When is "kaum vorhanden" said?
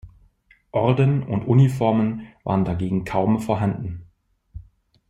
3.05-4.07